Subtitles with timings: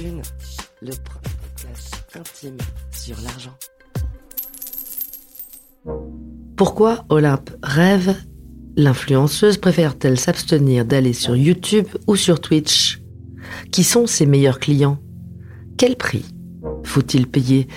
[0.00, 0.90] Le
[2.16, 2.56] intime
[2.90, 3.56] sur l'argent.
[6.56, 8.16] Pourquoi Olympe rêve?
[8.76, 13.02] L'influenceuse préfère-t-elle s'abstenir d'aller sur YouTube ou sur Twitch?
[13.70, 14.98] Qui sont ses meilleurs clients?
[15.76, 16.24] Quel prix
[16.82, 17.68] faut-il payer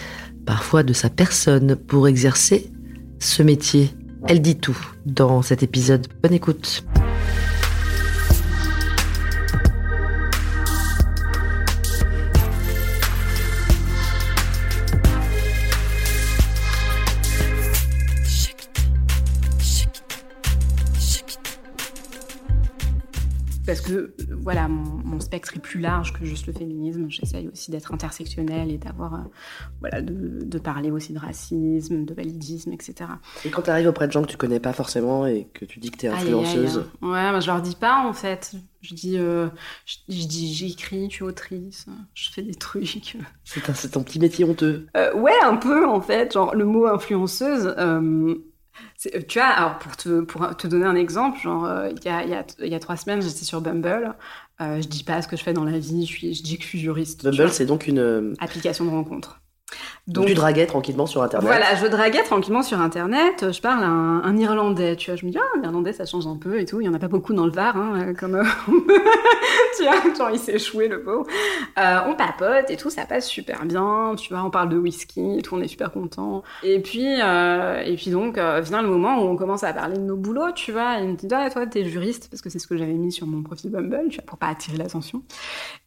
[0.43, 2.71] parfois de sa personne pour exercer
[3.19, 3.91] ce métier?
[4.27, 6.07] Elle dit tout dans cet épisode.
[6.23, 6.83] Bonne écoute.
[24.41, 27.09] Voilà, mon, mon, spectre est plus large que juste le féminisme.
[27.09, 29.17] J'essaye aussi d'être intersectionnelle et d'avoir, euh,
[29.79, 33.09] voilà, de, de, parler aussi de racisme, de validisme, etc.
[33.45, 35.79] Et quand tu arrives auprès de gens que tu connais pas forcément et que tu
[35.79, 38.53] dis que tu es influenceuse, aïe, aïe, ouais, moi je leur dis pas en fait.
[38.81, 39.49] Je dis, euh,
[39.85, 43.17] je, je, dis, j'écris, je suis autrice, je fais des trucs.
[43.43, 44.87] C'est ton petit métier honteux.
[44.95, 46.33] Euh, ouais, un peu en fait.
[46.33, 47.75] Genre le mot influenceuse.
[49.13, 52.09] Euh, tu vois, alors pour te, pour te donner un exemple, genre, euh, il y,
[52.09, 54.15] a, y, a, y, a, trois semaines, j'étais sur Bumble.
[54.59, 56.57] Euh, je dis pas ce que je fais dans la vie, je, suis, je dis
[56.57, 57.23] que je suis juriste.
[57.23, 59.39] Bumble, c'est donc une euh, application de rencontre.
[60.07, 61.45] Donc, tu draguais tranquillement sur Internet.
[61.45, 63.51] Voilà, je draguais tranquillement sur Internet.
[63.51, 65.17] Je parle un, un, Irlandais, tu vois.
[65.17, 66.79] Je me dis, ah, l'Irlandais, ça change un peu et tout.
[66.79, 68.35] Il y en a pas beaucoup dans le Var, hein, comme...
[68.35, 68.43] Euh,
[69.77, 71.25] tu vois, genre, il s'est échoué, le pauvre.
[71.77, 74.15] Euh, on papote et tout, ça passe super bien.
[74.17, 76.43] Tu vois, on parle de whisky et tout, on est super content.
[76.63, 79.97] Et puis, euh, et puis donc, euh, vient le moment où on commence à parler
[79.97, 80.99] de nos boulots, tu vois.
[80.99, 83.11] Et il me dit, ah, toi, t'es juriste, parce que c'est ce que j'avais mis
[83.11, 85.23] sur mon profil Bumble, tu vois, pour pas attirer l'attention.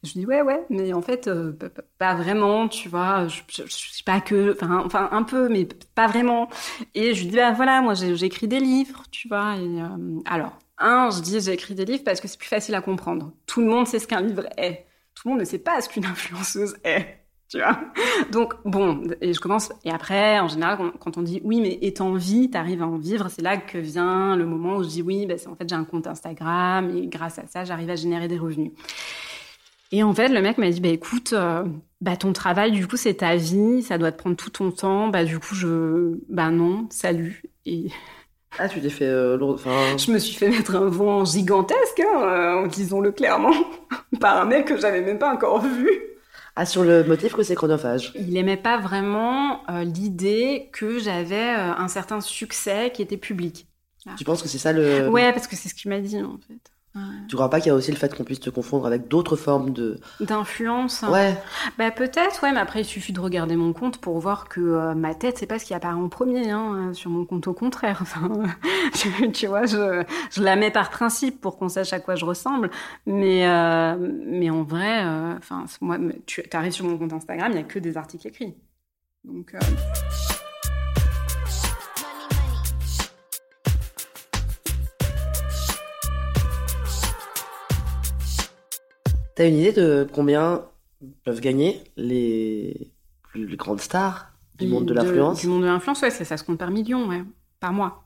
[0.03, 1.53] Je dis, ouais, ouais, mais en fait, euh,
[1.97, 3.27] pas vraiment, tu vois.
[3.27, 6.49] Je, je, je suis pas que, enfin, enfin, un peu, mais pas vraiment.
[6.95, 9.55] Et je lui dis, bah voilà, moi, j'écris des livres, tu vois.
[9.57, 12.81] Et, euh, alors, un, je dis, j'écris des livres parce que c'est plus facile à
[12.81, 13.33] comprendre.
[13.45, 14.85] Tout le monde sait ce qu'un livre est.
[15.15, 17.21] Tout le monde ne sait pas ce qu'une influenceuse est.
[17.51, 17.77] Tu vois
[18.31, 22.13] Donc, bon, et je commence, et après, en général, quand on dit oui, mais en
[22.13, 25.25] vie, t'arrives à en vivre, c'est là que vient le moment où je dis oui,
[25.25, 28.37] bah, en fait, j'ai un compte Instagram, et grâce à ça, j'arrive à générer des
[28.37, 28.71] revenus.
[29.91, 31.65] Et en fait, le mec m'a dit, bah écoute, euh,
[31.99, 35.09] bah ton travail, du coup, c'est ta vie, ça doit te prendre tout ton temps.
[35.09, 37.43] Bah du coup, je, bah non, salut.
[37.65, 37.87] Et
[38.59, 39.55] ah, tu t'es fait euh, lourd.
[39.55, 39.97] Enfin...
[39.97, 43.53] Je me suis fait mettre un vent gigantesque, hein, euh, disons-le clairement,
[44.19, 45.89] par un mec que j'avais même pas encore vu.
[46.55, 48.11] Ah, sur le motif que c'est chronophage.
[48.15, 53.67] Il aimait pas vraiment euh, l'idée que j'avais euh, un certain succès qui était public.
[54.05, 54.15] Ah.
[54.17, 55.09] Tu penses que c'est ça le.
[55.09, 56.70] Ouais, parce que c'est ce qu'il m'a dit en fait.
[56.93, 57.01] Ouais.
[57.29, 59.37] Tu crois pas qu'il y a aussi le fait qu'on puisse te confondre avec d'autres
[59.37, 61.37] formes de d'influence Ouais.
[61.77, 64.93] Bah peut-être, ouais, mais après il suffit de regarder mon compte pour voir que euh,
[64.93, 67.99] ma tête c'est pas ce qui apparaît en premier hein, sur mon compte au contraire.
[68.11, 68.29] Enfin,
[68.93, 72.25] tu, tu vois, je, je la mets par principe pour qu'on sache à quoi je
[72.25, 72.69] ressemble,
[73.05, 77.55] mais euh, mais en vrai, euh, enfin moi, tu arrives sur mon compte Instagram, il
[77.55, 78.55] y a que des articles écrits,
[79.23, 79.55] donc.
[89.35, 90.65] T'as une idée de combien
[91.23, 92.93] peuvent gagner les
[93.23, 96.37] plus les grandes stars du monde de l'influence Du monde de l'influence, ouais, ça, ça,
[96.37, 97.23] se compte par millions, ouais,
[97.59, 98.03] par mois.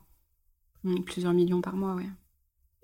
[0.84, 2.06] Mmh, plusieurs millions par mois, ouais.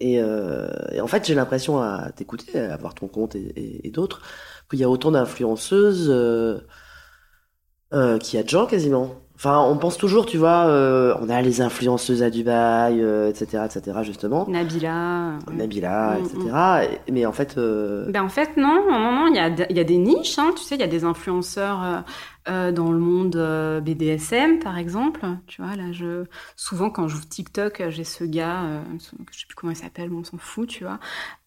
[0.01, 3.87] Et, euh, et en fait, j'ai l'impression à t'écouter, à voir ton compte et, et,
[3.87, 4.21] et d'autres,
[4.69, 6.59] qu'il y a autant d'influenceuses euh,
[7.93, 9.15] euh, qu'il y a de gens quasiment.
[9.37, 13.65] Enfin, on pense toujours, tu vois, euh, on a les influenceuses à Dubaï, euh, etc.,
[13.65, 14.47] etc., justement.
[14.49, 15.33] Nabila.
[15.53, 16.39] Nabila, etc.
[16.39, 17.13] Mm, mm.
[17.13, 17.57] Mais en fait.
[17.59, 18.11] Euh...
[18.11, 20.53] Ben en fait, non, non, non, il y a, il y a des niches, hein,
[20.57, 22.05] tu sais, il y a des influenceurs
[22.49, 25.21] euh, dans le monde euh, BDSM, par exemple.
[25.47, 26.25] Tu vois, là, je
[26.57, 28.83] souvent quand j'ouvre TikTok, j'ai ce gars, euh,
[29.31, 30.99] je sais plus comment il s'appelle, mais on s'en fout, tu vois,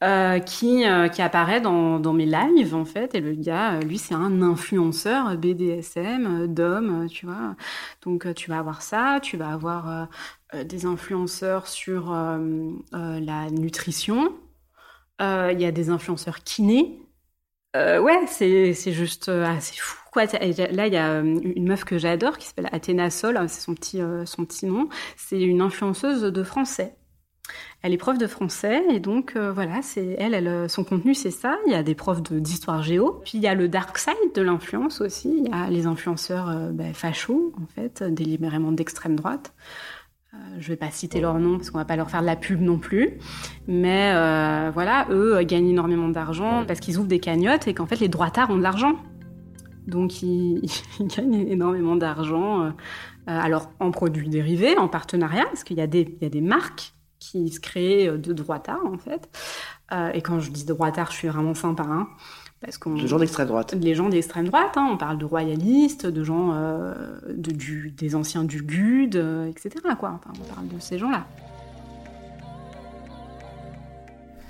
[0.03, 3.13] euh, qui euh, qui apparaît dans dans mes lives en fait.
[3.15, 7.56] Et le gars, lui, c'est un influenceur BDSM d'hommes, tu vois.
[8.03, 10.07] Donc tu vas avoir ça, tu vas avoir
[10.53, 12.12] des influenceurs sur
[12.92, 14.33] la nutrition.
[15.19, 17.00] Il y a des influenceurs kinés.
[17.75, 22.70] ouais, c'est juste assez fou Là, il y a une meuf que j'adore qui s'appelle
[22.72, 24.90] Athéna Sol, c'est son petit, euh, son petit nom.
[25.18, 26.96] C'est une influenceuse de français.
[27.84, 31.32] Elle est prof de français et donc euh, voilà, c'est elle, elle, son contenu c'est
[31.32, 31.58] ça.
[31.68, 34.42] Il y a des profs d'histoire géo, puis il y a le dark side de
[34.42, 35.32] l'influence aussi.
[35.38, 39.54] Il y a les influenceurs euh, ben, fachos en fait, délibérément d'extrême droite.
[40.34, 42.36] Euh, je vais pas citer leur nom parce qu'on va pas leur faire de la
[42.36, 43.20] pub non plus,
[43.68, 48.00] mais euh, voilà, eux gagnent énormément d'argent parce qu'ils ouvrent des cagnottes et qu'en fait
[48.00, 48.96] les droitards ont de l'argent.
[49.88, 50.62] Donc ils,
[51.00, 52.72] ils, gagnent énormément d'argent, euh,
[53.28, 56.42] alors en produits dérivés, en partenariat, parce qu'il y, a des, il y a des
[56.42, 59.30] marques qui se créent de droitards en fait.
[59.92, 61.84] Euh, et quand je dis droitard, je suis vraiment sympa.
[61.84, 62.08] Hein,
[62.62, 63.76] parce qu'on, les gens d'extrême droite.
[63.80, 66.94] Les gens d'extrême droite, hein, on parle de royalistes, de gens euh,
[67.30, 69.70] de, du, des anciens du GUD, euh, etc.
[70.00, 70.20] Quoi.
[70.20, 71.28] Enfin, on parle de ces gens-là.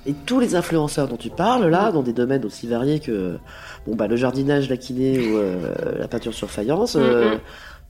[0.06, 3.38] Et tous les influenceurs dont tu parles là, dans des domaines aussi variés que
[3.88, 7.38] bon bah le jardinage, la kiné ou euh, la peinture sur faïence, euh,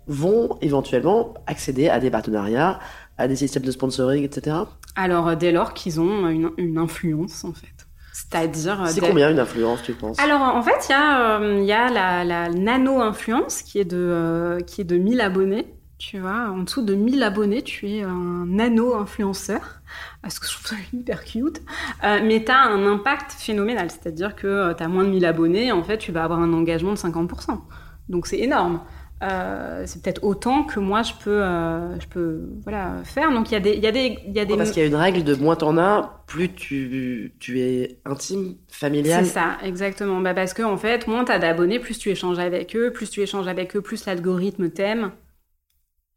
[0.07, 2.79] vont éventuellement accéder à des partenariats,
[3.17, 4.55] à des systèmes de sponsoring, etc.
[4.95, 7.67] Alors dès lors qu'ils ont une, une, influence en fait.
[8.15, 8.81] C'est-à-dire.
[8.87, 10.17] C'est combien une influence, tu penses?
[10.19, 13.97] Alors en fait, il y a, euh, y a la, la nano-influence qui est de
[13.97, 15.67] euh, qui est de 1000 abonnés.
[16.07, 19.81] Tu vois, en dessous de 1000 abonnés, tu es un nano-influenceur.
[20.21, 21.61] Parce que je trouve ça hyper cute.
[22.03, 23.89] Euh, mais tu as un impact phénoménal.
[23.89, 26.91] C'est-à-dire que tu as moins de 1000 abonnés, en fait, tu vas avoir un engagement
[26.91, 27.59] de 50%.
[28.07, 28.81] Donc c'est énorme.
[29.23, 33.31] Euh, c'est peut-être autant que moi je peux, euh, je peux voilà, faire.
[33.31, 33.75] Donc il y a des.
[33.75, 34.57] Y a des, y a des...
[34.57, 38.57] Parce qu'il y a une règle de moins t'en as, plus tu, tu es intime,
[38.67, 39.25] familial.
[39.25, 40.21] C'est ça, exactement.
[40.21, 43.21] Bah parce que en fait, moins t'as d'abonnés, plus tu échanges avec eux, plus tu
[43.21, 45.11] échanges avec eux, plus l'algorithme t'aime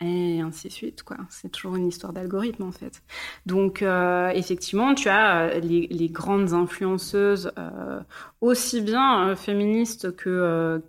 [0.01, 1.17] et ainsi de suite quoi.
[1.29, 3.03] C'est toujours une histoire d'algorithme en fait.
[3.47, 8.01] Donc euh, effectivement tu as euh, les, grandes influenceuses euh,
[8.41, 10.81] aussi bien féministes que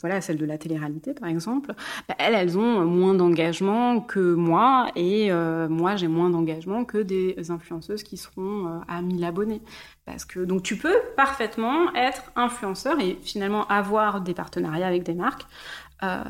[0.00, 1.72] voilà celles de la télé-réalité par exemple
[2.08, 5.30] bah, elles elles ont moins d'engagement que moi et
[5.68, 9.62] moi j'ai moins d'engagement que des influenceuses qui seront à 1000 abonnés.
[10.04, 15.14] Parce que donc tu peux parfaitement être influenceur et finalement avoir des partenariats avec des
[15.14, 15.46] marques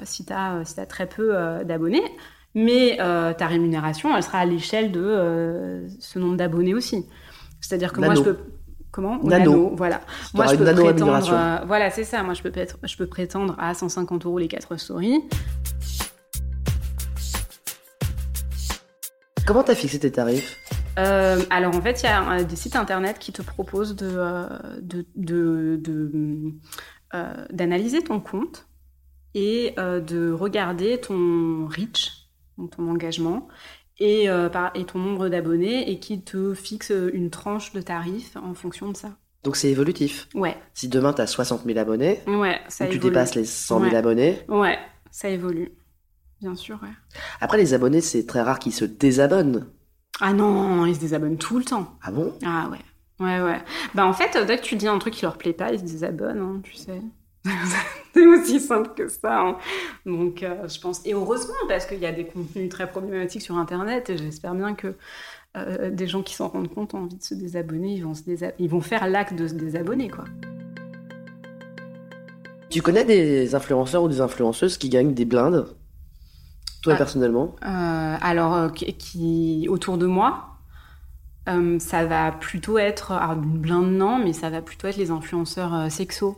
[0.05, 2.03] si tu as, si as, très peu euh, d'abonnés.
[2.55, 7.07] Mais euh, ta rémunération, elle sera à l'échelle de ce nombre d'abonnés aussi.
[7.61, 8.13] C'est-à-dire que nano.
[8.13, 8.39] moi, je peux.
[8.91, 9.23] Comment?
[9.23, 9.53] Nano.
[9.53, 9.73] nano.
[9.77, 10.01] voilà.
[10.35, 11.63] Moi, je peux prétendre.
[11.67, 12.23] voilà, c'est ça.
[12.23, 12.53] Moi, je peux,
[12.83, 15.23] je peux prétendre à 150 euros les 4 stories.
[19.47, 20.57] Comment t'as fixé tes tarifs?
[20.99, 24.47] Euh, alors en fait, il y a des sites internet qui te proposent de,
[24.81, 26.53] de, de, de
[27.15, 28.67] euh, d'analyser ton compte
[29.35, 32.29] et euh, de regarder ton reach,
[32.59, 33.49] donc ton engagement,
[33.99, 38.37] et, euh, par, et ton nombre d'abonnés, et qui te fixe une tranche de tarif
[38.37, 39.11] en fonction de ça.
[39.45, 40.29] Donc c'est évolutif.
[40.35, 40.57] Ouais.
[40.75, 43.11] Si demain tu as 60 000 abonnés, ouais, ça ou tu évolue.
[43.11, 43.97] dépasses les 100 000 Ouais.
[43.97, 44.79] abonnés, Ouais,
[45.11, 45.73] ça évolue.
[46.41, 46.89] Bien sûr, ouais.
[47.41, 49.67] après les abonnés c'est très rare qu'ils se désabonnent.
[50.21, 51.97] Ah non, ils se désabonnent tout le temps.
[52.03, 52.35] Ah bon?
[52.45, 52.79] Ah ouais.
[53.25, 53.63] Ouais, ouais.
[53.95, 55.85] Bah en fait, dès que tu dis un truc qui leur plaît pas, ils se
[55.85, 57.01] désabonnent, hein, tu sais.
[58.13, 59.41] C'est aussi simple que ça.
[59.41, 59.57] hein.
[60.05, 61.01] Donc, euh, je pense.
[61.07, 64.75] Et heureusement, parce qu'il y a des contenus très problématiques sur Internet, et j'espère bien
[64.75, 64.95] que
[65.57, 68.23] euh, des gens qui s'en rendent compte ont envie de se désabonner, ils vont, se
[68.23, 70.25] désa- ils vont faire l'acte de se désabonner, quoi.
[72.69, 75.67] Tu connais des influenceurs ou des influenceuses qui gagnent des blindes?
[76.83, 76.97] Toi Ah.
[76.97, 77.57] personnellement?
[77.65, 80.47] Euh, alors, qui, autour de moi,
[81.81, 85.91] ça va plutôt être, alors une blinde non, mais ça va plutôt être les influenceurs
[85.91, 86.37] sexos.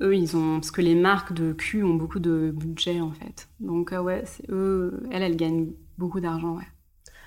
[0.00, 3.48] Eux, ils ont, parce que les marques de cul ont beaucoup de budget en fait.
[3.60, 6.64] Donc euh, ouais, c'est eux, elles, elles gagnent beaucoup d'argent, ouais.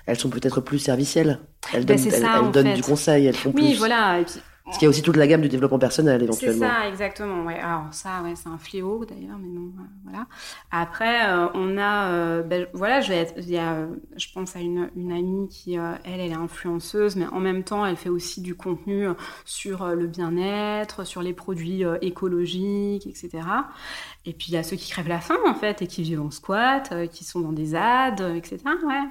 [0.06, 1.38] Elles sont peut-être plus servicielles.
[1.72, 2.74] Elles Ben, donnent, c'est elles- ça, elles en donnent fait.
[2.74, 3.78] du conseil, elles font Oui, plus.
[3.78, 4.20] voilà.
[4.20, 4.40] Et puis,
[4.72, 6.66] Parce qu'il y a aussi toute la gamme du développement personnel C'est éventuellement.
[6.66, 7.44] ça, exactement.
[7.44, 7.58] Ouais.
[7.58, 9.68] Alors ça, ouais, c'est un fléau d'ailleurs, mais euh,
[10.02, 10.26] voilà.
[10.70, 13.86] Après, euh, on a, euh, ben, voilà, je vais être, il y a,
[14.16, 17.64] je pense à une, une amie qui, euh, elle, elle est influenceuse, mais en même
[17.64, 19.08] temps, elle fait aussi du contenu
[19.44, 23.30] sur le bien-être, sur les produits écologiques, etc.
[24.24, 26.22] Et puis il y a ceux qui crèvent la faim en fait et qui vivent
[26.22, 28.56] en squat, qui sont dans des ZAD, euh, etc.
[28.86, 29.02] Ouais.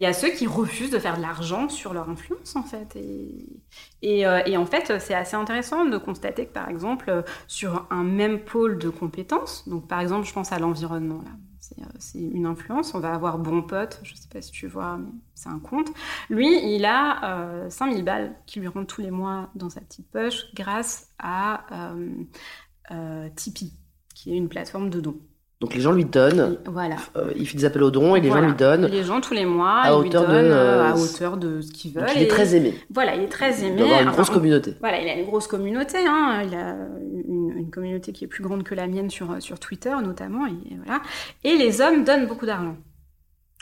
[0.00, 2.96] Il y a ceux qui refusent de faire de l'argent sur leur influence en fait.
[2.96, 8.40] Euh, et en fait, c'est assez intéressant de constater que par exemple, sur un même
[8.40, 11.32] pôle de compétences, donc par exemple, je pense à l'environnement là.
[11.60, 12.94] C'est euh, une influence.
[12.94, 15.88] On va avoir Bon Pote, je sais pas si tu vois, mais c'est un compte.
[16.28, 20.10] Lui, il a euh, 5000 balles qui lui rentrent tous les mois dans sa petite
[20.10, 21.66] poche grâce à
[22.90, 23.72] euh, Tipeee,
[24.14, 25.20] qui est une plateforme de dons.
[25.60, 26.96] Donc les gens lui donnent, voilà.
[27.16, 28.44] euh, il fait des appels aux dons et les Voilà.
[28.44, 28.86] gens lui donnent.
[28.86, 31.36] Les gens tous les mois, à ils lui hauteur de, donnent euh, euh, à hauteur
[31.36, 32.06] de ce qu'ils veulent.
[32.06, 32.74] Donc il est très aimé.
[32.88, 33.76] Voilà, il est très Il aimé.
[33.76, 34.74] doit avoir une Enfin, grosse communauté.
[34.80, 35.98] Voilà, il a une grosse communauté.
[36.06, 36.42] Hein.
[36.46, 36.76] Il a
[37.28, 40.46] une, une communauté qui est plus grande que la mienne sur, sur Twitter, notamment.
[40.46, 41.02] Et, voilà.
[41.44, 42.78] et les hommes donnent beaucoup d'argent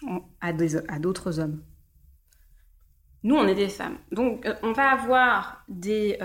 [0.08, 1.60] en- à des- à d'autres hommes.
[3.24, 3.96] Nous, on est des femmes.
[4.12, 6.16] Donc, euh, on va avoir des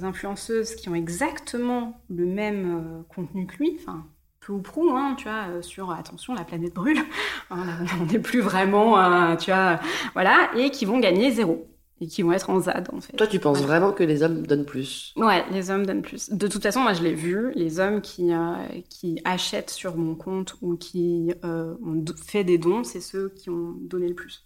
[0.00, 4.06] influenceuses qui ont exactement le même contenu que lui, enfin,
[4.44, 6.98] peu ou prou, hein, tu vois, euh, sur attention, la planète brûle.
[7.50, 9.78] On n'est plus vraiment, euh, tu vois,
[10.14, 11.66] voilà, et qui vont gagner zéro.
[12.00, 13.16] Et qui vont être en ZAD, en fait.
[13.16, 13.64] Toi, tu penses Ouais.
[13.66, 15.14] vraiment que les hommes donnent plus?
[15.16, 16.30] Ouais, les hommes donnent plus.
[16.30, 18.54] De toute façon, moi je l'ai vu, les hommes qui, euh,
[18.90, 23.50] qui achètent sur mon compte ou qui euh, ont fait des dons, c'est ceux qui
[23.50, 24.44] ont donné le plus.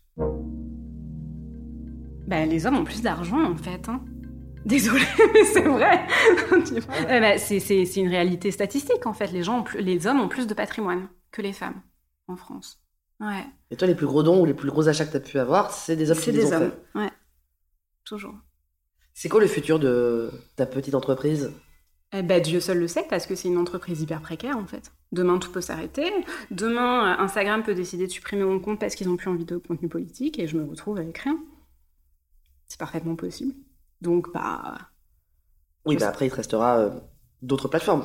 [2.27, 3.89] Bah, les hommes ont plus d'argent en fait.
[3.89, 4.01] Hein.
[4.67, 6.07] Désolée, mais c'est vrai.
[6.81, 6.95] Vois.
[7.03, 9.29] Eh ben, c'est, une réalité statistique en fait.
[9.29, 11.81] Les, gens les hommes ont plus de patrimoine que les femmes
[12.27, 12.83] en France.
[13.21, 15.21] Ouais, Et toi, les plus gros dons ou les plus gros achats que tu as
[15.21, 16.73] pu avoir, c'est des hommes c'est qui les des ont hommes.
[16.93, 16.99] fait.
[16.99, 17.11] Ouais,
[18.05, 18.35] toujours.
[19.15, 21.53] C'est quoi le futur de ta petite entreprise?
[22.13, 24.93] Eh ben, Dieu seul le sait, parce que c'est une entreprise hyper précaire, en fait.
[25.13, 26.11] Demain, tout peut s'arrêter.
[26.51, 29.57] Demain, euh, Instagram peut décider de supprimer mon compte parce qu'ils n'ont plus envie de
[29.57, 31.39] contenu politique, et je me retrouve avec rien.
[32.69, 33.55] C'est parfaitement possible.
[34.01, 34.79] Donc, bah...
[35.87, 36.91] Oui, bah après, il te restera euh,
[37.43, 38.05] d'autres plateformes.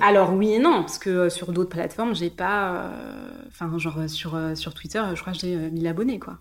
[0.00, 2.84] Alors, oui et non, parce que euh, sur d'autres plateformes, j'ai pas...
[2.86, 6.38] euh, Enfin, genre, sur, sur Twitter, je crois que j'ai euh, 1000 abonnés, quoi.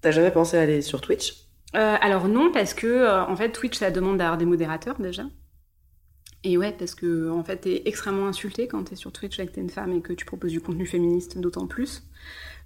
[0.00, 1.48] T'as jamais pensé à aller sur Twitch?
[1.72, 5.24] Alors non, parce que en fait Twitch ça demande d'avoir des modérateurs déjà.
[6.44, 9.60] Et ouais, parce que en fait t'es extrêmement insulté quand t'es sur Twitch avec t'es
[9.62, 12.02] une femme et que tu proposes du contenu féministe d'autant plus.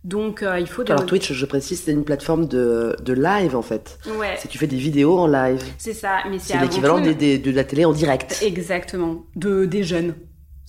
[0.04, 3.62] Donc euh, il faut Alors Twitch, je précise, c'est une plateforme de, de live en
[3.62, 3.98] fait.
[4.18, 5.62] Ouais, C'est tu fais des vidéos en live.
[5.76, 6.18] c'est ça.
[6.30, 8.38] Mais c'est l'équivalent tout de la télé en direct.
[8.42, 10.14] Exactement, de des jeunes.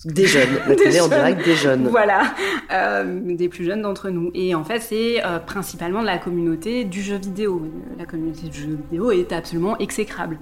[0.06, 0.48] Des jeunes.
[0.66, 1.18] La Des télé en jeunes.
[1.18, 1.88] direct des jeunes.
[1.88, 2.34] Voilà,
[2.72, 4.30] euh, des plus jeunes d'entre nous.
[4.34, 7.62] Et en fait, c'est euh, principalement de la communauté du jeu vidéo.
[7.98, 10.38] La communauté du jeu vidéo est absolument exécrable.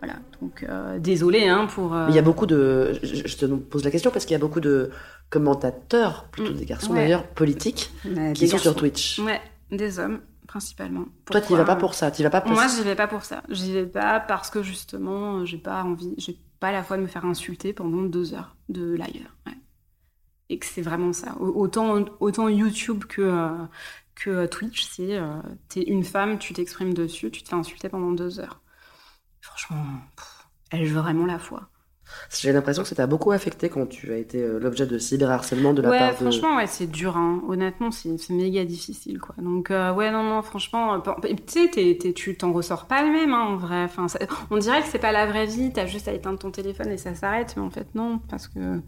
[0.00, 1.94] Voilà, donc euh, désolé hein, pour.
[1.94, 2.98] euh, il y a beaucoup de.
[3.02, 4.90] Je, je te pose la question parce qu'il y a beaucoup de
[5.28, 6.56] commentateurs, plutôt Mm.
[6.56, 7.00] des garçons Ouais.
[7.00, 7.90] d'ailleurs, politiques,
[8.34, 8.74] qui sont sur.
[8.76, 9.18] Twitch.
[9.18, 9.40] Ouais,
[9.70, 11.04] des hommes principalement.
[11.26, 12.10] Toi, tu vas pas pour ça.
[12.10, 13.42] Tu vas pas pour Moi, j'y vais pas pour ça.
[13.50, 17.06] J'y vais pas parce que justement, j'ai pas envie, j'ai pas la foi de me
[17.06, 19.28] faire insulter pendant deux heures de live.
[19.46, 19.52] Ouais.
[20.48, 21.36] Et que c'est vraiment ça.
[21.40, 23.48] Au- Autant, autant YouTube que, euh,
[24.14, 25.36] que Twitch, c'est euh,
[25.68, 28.60] t'es une femme, tu t'exprimes dessus, tu te fais insulter pendant deux heures.
[29.40, 29.84] Franchement,
[30.16, 31.68] pff, ai-je vraiment la foi
[32.30, 35.74] J'ai l'impression que ça t'a beaucoup affecté quand tu as été euh, l'objet de cyberharcèlement
[35.74, 36.42] de la ouais, part de.
[36.42, 37.16] franchement, ouais, c'est dur.
[37.16, 37.40] Hein.
[37.48, 39.34] Honnêtement, c'est méga difficile, quoi.
[39.38, 40.98] Donc, euh, ouais, non, non, franchement, euh,
[41.46, 43.84] tu sais, tu t'en ressors pas le même, hein, en vrai.
[43.84, 44.18] Enfin, ça-
[44.50, 45.72] on dirait que c'est pas la vraie vie.
[45.72, 48.80] T'as juste à éteindre ton téléphone et ça s'arrête, mais en fait, non, parce que,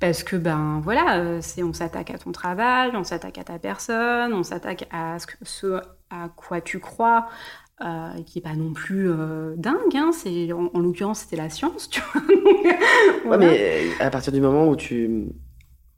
[0.00, 4.32] parce que, ben, voilà, c'est, on s'attaque à ton travail, on s'attaque à ta personne,
[4.34, 5.80] on s'attaque à ce
[6.10, 7.28] à quoi tu crois.
[7.82, 10.10] Euh, qui est pas non plus euh, dingue, hein.
[10.12, 12.20] c'est en, en l'occurrence c'était la science, tu vois.
[13.24, 15.08] Donc, Ouais, mais euh, à partir du moment où tu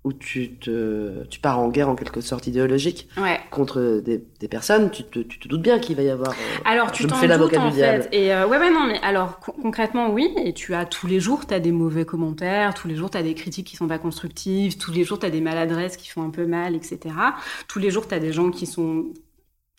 [0.05, 3.41] où tu te tu pars en guerre en quelque sorte idéologique ouais.
[3.51, 6.31] contre des, des personnes, tu te, tu te doutes bien qu'il va y avoir.
[6.31, 6.35] euh,
[6.65, 8.03] Alors, tu t'en fais doutes, l'avocat en du diable.
[8.05, 8.17] fait.
[8.27, 10.33] Et euh, ouais, ouais, non, mais alors, con- concrètement, oui.
[10.45, 13.19] Et tu as tous les jours, tu as des mauvais commentaires, tous les jours, tu
[13.19, 16.09] as des critiques qui sont pas constructives, tous les jours, tu as des maladresses qui
[16.09, 16.99] font un peu mal, etc.
[17.69, 19.07] Tous les jours, tu as des gens qui sont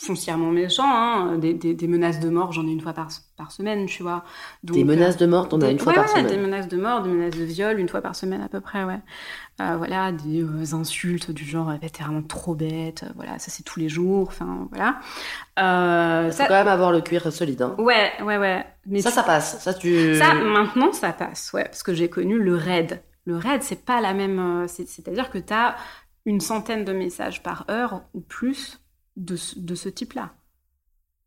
[0.01, 3.07] foncièrement méchants, hein, des, des, des menaces de mort, j'en ai une fois par,
[3.37, 4.25] par semaine, tu vois.
[4.63, 6.27] Donc, Des menaces de mort, t'en as une fois ouais, par semaine.
[6.27, 8.83] des menaces de mort, des menaces de viol, une fois par semaine à peu près,
[8.83, 8.99] ouais.
[9.61, 13.63] Euh, voilà, des euh, insultes du genre euh, t'es vraiment trop bête, voilà, ça c'est
[13.63, 14.99] tous les jours, enfin voilà.
[15.59, 17.61] Euh, Faut ça, quand même avoir le cuir solide.
[17.61, 17.75] Hein.
[17.77, 18.65] ouais, ouais, ouais.
[18.87, 19.59] Mais Ça, tu- ça passe.
[19.61, 20.15] Ça, tu.
[20.15, 23.01] ça, maintenant, ça passe, ouais, parce que j'ai connu le raid.
[23.25, 24.65] Le raid, c'est pas la même.
[24.67, 25.75] c'est- C'est-à-dire que t'as
[26.25, 28.79] une centaine de messages par heure ou plus
[29.17, 30.33] de, ce- de ce type-là.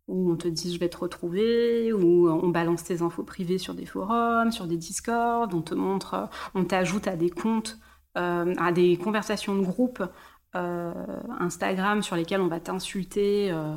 [0.09, 3.75] Où on te dit je vais te retrouver, où on balance tes infos privées sur
[3.75, 7.77] des forums, sur des discords, on te montre, on t'ajoute à des comptes,
[8.17, 10.05] euh, à des conversations de groupe
[10.55, 10.93] euh,
[11.41, 13.75] Instagram sur lesquelles on va t'insulter euh,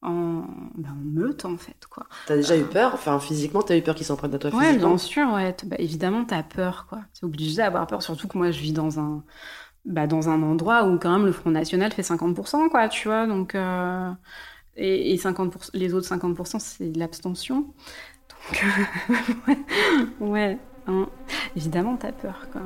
[0.00, 0.44] en,
[0.76, 2.06] ben, en meute en fait quoi.
[2.26, 2.92] T'as déjà eu peur?
[2.92, 4.76] Enfin, physiquement, t'as eu peur qu'ils s'en prennent à toi Ouais, physiquement?
[4.76, 5.54] bien sûr, ouais.
[5.64, 7.02] Bah, évidemment, t'as peur, quoi.
[7.14, 9.24] T'es obligé d'avoir peur, surtout que moi, je vis dans un,
[9.86, 13.26] bah, dans un endroit où quand même le Front National fait 50%, quoi, tu vois.
[13.26, 14.10] Donc, euh,
[14.76, 17.74] et, et 50%, les autres 50%, c'est l'abstention.
[18.30, 18.64] Donc,
[19.48, 19.58] ouais,
[20.20, 21.10] ouais, hein.
[21.56, 22.62] évidemment, t'as peur, quoi.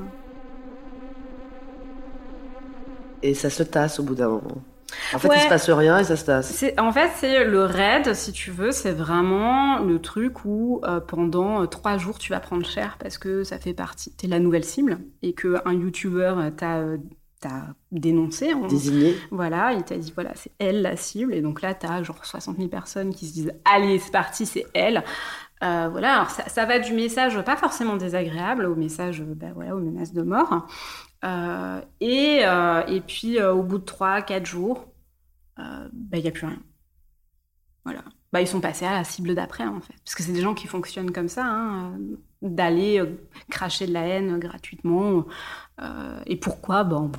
[3.23, 4.70] Et ça se tasse au bout d'un moment.
[5.15, 5.37] En fait, Ouais.
[5.39, 6.53] il se passe rien et ça se.
[6.53, 11.01] C'est, en fait, c'est le raid, si tu veux, c'est vraiment le truc où euh,
[11.01, 14.39] pendant euh, trois jours tu vas prendre cher parce que ça fait partie, t'es la
[14.39, 16.99] nouvelle cible et que un YouTuber t'a, euh,
[17.41, 18.53] t'a dénoncé.
[18.55, 19.17] en- Désigné.
[19.31, 22.57] Voilà, il t'a dit voilà, c'est elle la cible et donc là t'as genre 60
[22.57, 25.03] 000 personnes qui se disent allez c'est parti, c'est elle.
[25.63, 29.81] Euh, voilà, alors ça, va du message pas forcément désagréable au message, bah, voilà, aux
[29.81, 30.67] menaces de mort.
[31.25, 34.87] Euh, et, puis au bout de 3-4 jours,
[35.59, 36.63] il n'y a plus rien.
[37.85, 38.03] Voilà.
[38.33, 39.95] bah, ils sont passés à la cible d'après, en fait.
[40.05, 41.99] Parce que c'est des gens qui fonctionnent comme ça, hein,
[42.43, 43.07] d'aller euh,
[43.51, 45.27] cracher de la haine gratuitement.
[45.83, 46.85] Euh, et pourquoi?
[46.85, 47.11] Bon,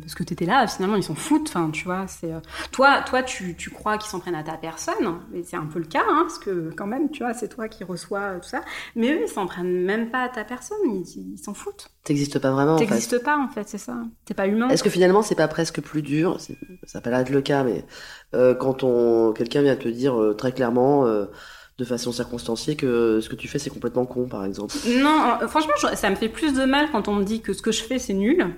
[0.00, 1.48] Parce que tu étais là, finalement, ils s'en foutent.
[1.48, 2.32] Enfin, tu vois, c'est
[2.72, 5.78] toi, toi, tu, tu crois qu'ils s'en prennent à ta personne, et c'est un peu
[5.78, 8.62] le cas, hein, parce que quand même, tu vois, c'est toi qui reçois tout ça.
[8.94, 11.90] Mais eux, ils s'en prennent même pas à ta personne, ils s'en foutent.
[12.04, 12.76] T'existes pas vraiment.
[12.76, 13.98] T'existes pas, en fait, c'est ça.
[14.24, 14.68] T'es pas humain.
[14.70, 16.38] Est-ce que finalement, c'est pas presque plus dur
[16.84, 17.84] Ça peut être le cas, mais
[18.32, 21.04] quand on quelqu'un vient te dire très clairement
[21.78, 24.74] de façon circonstanciée que ce que tu fais c'est complètement con par exemple.
[24.86, 27.62] Non, euh, franchement, ça me fait plus de mal quand on me dit que ce
[27.62, 28.54] que je fais c'est nul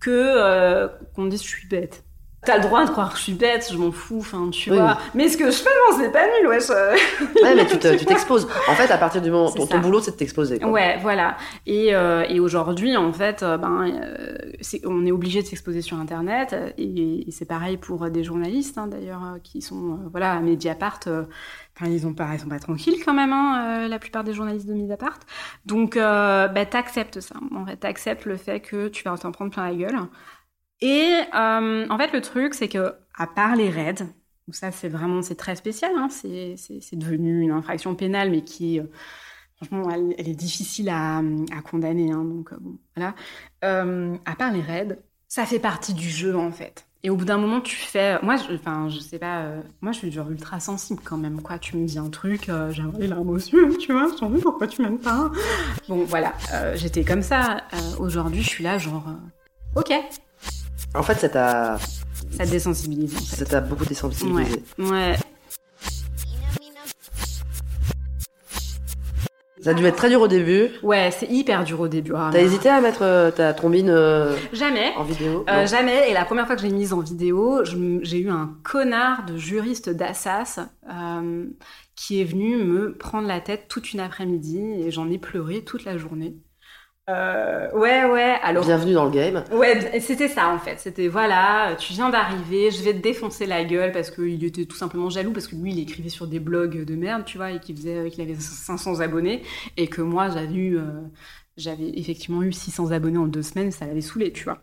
[0.00, 2.04] que euh, qu'on me dise je suis bête.
[2.44, 4.98] T'as le droit de croire que je suis bête, je m'en fous, enfin, tu vois.
[5.14, 6.70] Mais ce que je fais, non, c'est pas nul, wesh.
[6.70, 8.48] ouais, mais tu t'exposes.
[8.68, 10.62] en fait, à partir du moment, ton, ton boulot, c'est de t'exposer.
[10.64, 11.36] Ouais, voilà.
[11.66, 15.98] Et, euh, et aujourd'hui, en fait, euh, ben, euh, on est obligé de s'exposer sur
[15.98, 16.56] Internet.
[16.78, 20.98] Et, c'est pareil pour des journalistes, hein, d'ailleurs, qui sont, voilà, à Mediapart.
[21.06, 24.66] Enfin, ils ont pas, ils sont pas tranquilles quand même, hein, la plupart des journalistes
[24.66, 25.20] de Mediapart.
[25.64, 27.36] Donc, bah, t'acceptes ça.
[27.54, 30.00] En fait, t'acceptes le fait que tu vas t'en prendre plein la gueule.
[30.82, 34.04] Et euh, en fait, le truc, c'est que à part les raids,
[34.50, 36.56] ça c'est vraiment c'est très spécial, hein, c'est
[36.96, 38.84] devenu une infraction pénale, mais qui euh,
[39.56, 42.10] franchement elle, est difficile à, à condamner.
[42.10, 43.14] Hein, donc euh, bon, voilà.
[43.62, 44.98] À part les raids,
[45.28, 46.84] ça fait partie du jeu en fait.
[47.04, 48.20] Et au bout d'un moment, tu fais.
[48.22, 49.54] Moi, je, enfin, je sais pas.
[49.80, 51.42] Moi, je suis genre ultra sensible quand même.
[51.42, 54.06] Quoi, tu me dis un truc, euh, j'ai les larmes aux yeux, tu vois.
[54.08, 55.30] Je dis pourquoi tu m'aimes pas?
[55.88, 56.32] Bon, voilà.
[56.74, 57.62] J'étais comme ça.
[57.98, 59.04] Aujourd'hui, je suis là, genre.
[59.74, 59.92] ok,
[60.94, 61.78] en fait, ça t'a.
[62.36, 63.18] Ça désensibilise.
[63.28, 64.62] Ça t'a beaucoup désensibilisé.
[64.78, 64.90] Ouais.
[64.90, 65.16] ouais.
[69.62, 70.70] Ça a dû être très dur au début.
[70.82, 72.12] Ouais, c'est hyper dur au début.
[72.32, 76.10] T'as hésité à mettre euh, ta trombine euh, jamais en vidéo euh, Jamais.
[76.10, 79.36] Et la première fois que je l'ai mise en vidéo, j'ai eu un connard de
[79.36, 80.66] juriste d'Assas
[81.94, 85.84] qui est venu me prendre la tête toute une après-midi et j'en ai pleuré toute
[85.84, 86.34] la journée.
[87.10, 88.36] Euh, ouais, ouais.
[88.42, 88.64] Alors.
[88.64, 89.42] Bienvenue dans le game.
[89.50, 90.78] Ouais, c'était ça en fait.
[90.78, 94.76] C'était voilà, tu viens d'arriver, je vais te défoncer la gueule parce qu'il était tout
[94.76, 97.58] simplement jaloux parce que lui il écrivait sur des blogs de merde, tu vois, et
[97.58, 99.42] qu'il faisait, qu'il avait 500 abonnés
[99.76, 101.00] et que moi j'avais eu, euh,
[101.56, 104.62] j'avais effectivement eu 600 abonnés en deux semaines, ça l'avait saoulé, tu vois.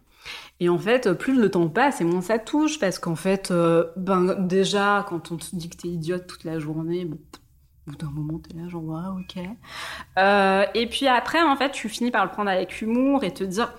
[0.61, 3.85] Et en fait, plus le temps passe et moins ça touche parce qu'en fait, euh,
[3.97, 7.19] ben déjà quand on te dit que t'es idiote toute la journée, bon
[7.87, 9.43] bout d'un moment, t'es là, genre, ouais, ok.
[10.17, 13.43] Euh, et puis après, en fait, tu finis par le prendre avec humour et te
[13.43, 13.73] dire,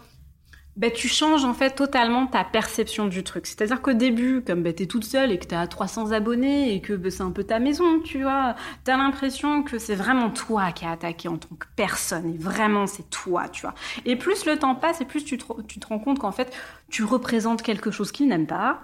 [0.76, 3.46] bah, tu changes en fait totalement ta perception du truc.
[3.46, 6.94] C'est-à-dire qu'au début, comme bah, t'es toute seule et que t'as 300 abonnés et que
[6.94, 10.84] bah, c'est un peu ta maison, tu vois, t'as l'impression que c'est vraiment toi qui
[10.84, 13.74] as attaqué en tant que personne et vraiment c'est toi, tu vois.
[14.06, 16.50] Et plus le temps passe et plus tu te, tu te rends compte qu'en fait,
[16.88, 18.80] tu représentes quelque chose qu'ils n'aiment pas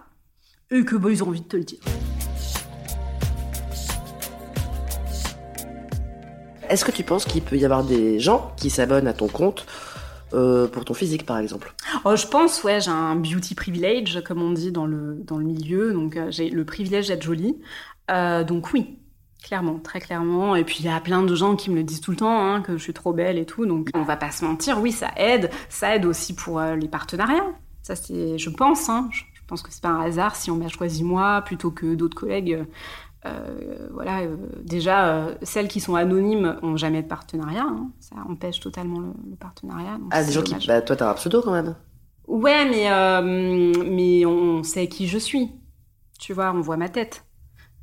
[0.70, 1.80] et que bah, ils ont envie de te le dire.
[6.68, 9.66] Est-ce que tu penses qu'il peut y avoir des gens qui s'abonnent à ton compte
[10.34, 11.74] euh, pour ton physique, par exemple?
[12.04, 15.44] Oh, Je pense, ouais, j'ai un beauty privilege, comme on dit dans le, dans le
[15.44, 15.92] milieu.
[15.92, 17.56] Donc, euh, j'ai le privilège d'être jolie.
[18.10, 18.98] Euh, donc, oui,
[19.42, 20.56] clairement, très clairement.
[20.56, 22.44] Et puis, il y a plein de gens qui me le disent tout le temps,
[22.44, 23.66] hein, que je suis trop belle et tout.
[23.66, 25.50] Donc, on va pas se mentir, oui, ça aide.
[25.68, 27.46] Ça aide aussi pour les partenariats.
[27.82, 30.68] Ça, c'est, je pense, hein, je pense que c'est pas un hasard si on m'a
[30.68, 32.64] choisi moi plutôt que d'autres collègues
[33.26, 37.66] euh, voilà, euh, déjà, euh, celles qui sont anonymes ont jamais de partenariat.
[37.66, 37.90] Hein.
[38.00, 39.98] Ça empêche totalement le, partenariat.
[40.10, 40.54] ah, des gens qui.
[40.66, 41.74] Bah, toi, t'as un pseudo quand même.
[42.26, 42.90] Ouais, mais,
[43.84, 45.50] mais on sait qui je suis.
[46.18, 47.24] Tu vois, on voit ma tête.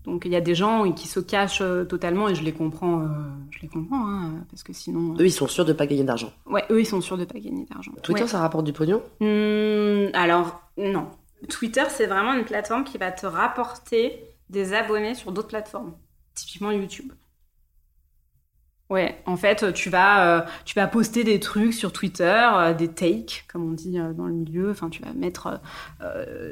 [0.03, 3.07] Donc il y a des gens qui se cachent totalement et je les comprends,
[3.51, 5.15] je les comprends, hein, parce que sinon.
[5.17, 6.33] Eux, ils sont sûrs de pas gagner d'argent.
[6.45, 7.93] Ouais, eux, ils sont sûrs de pas gagner d'argent.
[8.01, 9.01] Twitter, ça rapporte du pognon?
[9.21, 11.07] Mmh, Alors non.
[11.47, 15.97] Twitter, c'est vraiment une plateforme qui va te rapporter des abonnés sur d'autres plateformes,
[16.35, 17.11] typiquement YouTube.
[18.93, 22.89] Ouais, en fait, tu vas, euh, tu vas poster des trucs sur Twitter, euh, des
[22.89, 24.69] takes, comme on dit euh, dans le milieu.
[24.69, 25.59] Enfin, tu vas mettre,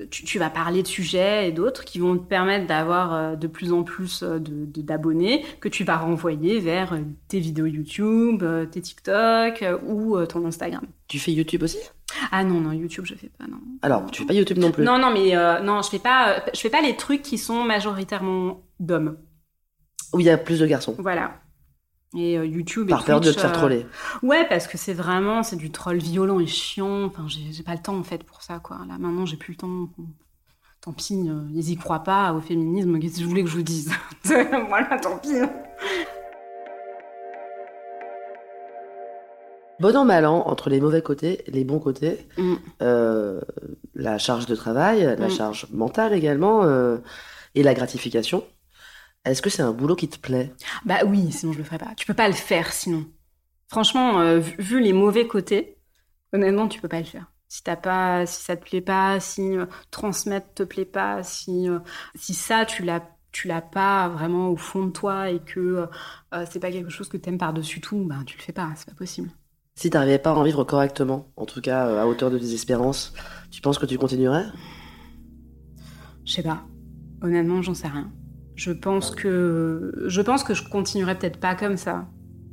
[0.09, 3.83] tu, vas parler de sujets et d'autres qui vont te permettre d'avoir de plus en
[3.83, 10.43] plus de, d'abonnés que tu vas renvoyer vers tes vidéos YouTube, tes TikTok ou ton
[10.47, 10.81] Instagram.
[11.07, 11.77] Tu fais YouTube aussi?
[12.31, 13.59] Ah non non YouTube je fais pas non.
[13.83, 14.83] Alors tu fais pas YouTube non plus?
[14.83, 18.63] Non non mais non je fais pas je fais pas les trucs qui sont majoritairement
[18.79, 19.17] d'hommes.
[20.13, 20.95] Où il y a plus de garçons.
[20.97, 21.41] Voilà.
[22.13, 23.85] Et euh, YouTube Par peur de te faire troller.
[23.85, 27.05] Euh, ouais, parce que c'est vraiment, c'est du troll violent et chiant.
[27.05, 28.79] Enfin, j'ai pas le temps, en fait, pour ça, quoi.
[28.87, 29.89] Là, maintenant, j'ai plus le temps.
[30.81, 32.99] Tant pis, euh, ils y croient pas au féminisme.
[32.99, 33.91] Qu'est-ce que je voulais que je vous dise?
[34.25, 35.35] Voilà, tant pis.
[39.79, 42.55] Bon an, mal an, entre les mauvais côtés, les bons côtés, mm.
[43.95, 45.31] la charge de travail, la mm.
[45.31, 46.63] charge mentale également,
[47.55, 48.43] et la gratification.
[49.25, 50.51] Est-ce que c'est un boulot qui te plaît?
[50.85, 51.93] Bah oui, sinon je le ferais pas.
[51.95, 53.05] Tu peux pas le faire sinon.
[53.67, 55.77] Franchement, euh, vu, vu les mauvais côtés,
[56.33, 57.31] honnêtement, tu peux pas le faire.
[57.47, 61.69] Si t'as pas, si ça te plaît pas, si euh, transmettre te plaît pas, si
[61.69, 61.79] euh,
[62.15, 65.87] si ça tu l'as tu l'as pas vraiment au fond de toi et que
[66.33, 68.69] euh, c'est pas quelque chose que t'aimes par dessus tout, bah tu le fais pas,
[68.75, 69.29] c'est pas possible.
[69.75, 73.13] Si t'arrivais pas à en vivre correctement, en tout cas à hauteur de tes espérances,
[73.51, 74.45] tu penses que tu continuerais?
[76.25, 76.63] Je sais pas.
[77.21, 78.11] Honnêtement, j'en sais rien.
[78.55, 82.05] Je pense que je pense que je continuerai peut-être pas comme ça.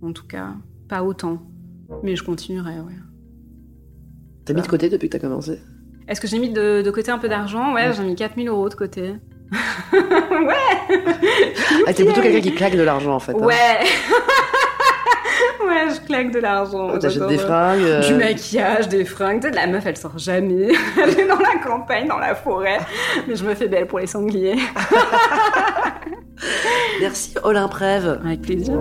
[0.03, 0.55] En tout cas,
[0.89, 1.43] pas autant.
[2.03, 2.95] Mais je continuerai, ouais.
[4.45, 5.59] T'as mis de côté depuis que t'as commencé?
[6.07, 7.75] Est-ce que j'ai mis de, de côté un peu d'argent?
[7.75, 9.15] Ouais, j'ai mis 4000 euros de côté.
[9.93, 10.55] ouais
[11.87, 13.33] Ah, t'es plutôt quelqu'un qui claque de l'argent en fait.
[13.33, 13.47] hein.
[15.95, 16.91] Je claque de l'argent.
[16.95, 17.81] Oh, T'achètes des fringues.
[17.83, 19.41] euh, Du maquillage, des fringues.
[19.43, 20.69] Tu sais, la meuf, elle sort jamais.
[21.03, 22.79] Elle est dans la campagne, dans la forêt.
[23.27, 24.57] Mais je me fais belle pour les sangliers.
[27.01, 28.21] Merci Olympe Rêve.
[28.25, 28.79] Avec plaisir.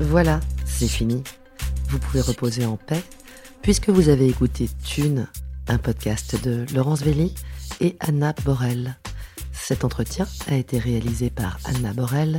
[0.00, 1.22] Voilà, c'est fini.
[1.88, 3.02] Vous pouvez reposer en paix,
[3.62, 5.26] puisque vous avez écouté Thune,
[5.68, 7.34] un podcast de Laurence Velli
[7.80, 8.96] et Anna Borel.
[9.66, 12.38] Cet entretien a été réalisé par Anna Borel.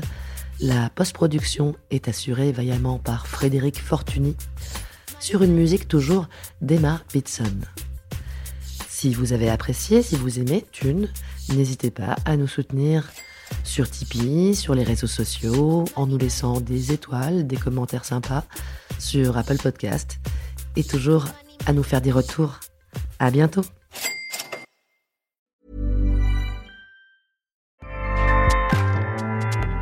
[0.62, 4.38] La post-production est assurée vaillamment par Frédéric Fortuny,
[5.20, 6.30] sur une musique toujours
[6.62, 7.52] d'Emma Bitson.
[8.88, 11.10] Si vous avez apprécié, si vous aimez Thune,
[11.50, 13.12] n'hésitez pas à nous soutenir
[13.66, 18.46] sur Tipeee, sur les réseaux sociaux, en nous laissant des étoiles, des commentaires sympas
[19.00, 20.20] sur Apple Podcast
[20.78, 21.26] et toujours
[21.66, 22.62] à nous faire des retours.
[23.20, 23.66] À bientôt!